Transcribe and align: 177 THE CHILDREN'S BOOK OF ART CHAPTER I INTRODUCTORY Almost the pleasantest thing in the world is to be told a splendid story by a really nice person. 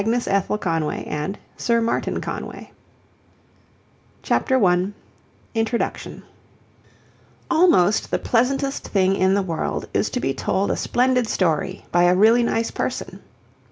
177 0.01 0.57
THE 0.57 1.59
CHILDREN'S 1.59 1.67
BOOK 1.67 2.25
OF 2.25 2.47
ART 2.47 2.67
CHAPTER 4.23 4.65
I 4.65 4.87
INTRODUCTORY 5.53 6.23
Almost 7.51 8.09
the 8.09 8.17
pleasantest 8.17 8.87
thing 8.87 9.15
in 9.15 9.35
the 9.35 9.43
world 9.43 9.87
is 9.93 10.09
to 10.09 10.19
be 10.19 10.33
told 10.33 10.71
a 10.71 10.75
splendid 10.75 11.27
story 11.27 11.85
by 11.91 12.05
a 12.05 12.15
really 12.15 12.41
nice 12.41 12.71
person. 12.71 13.19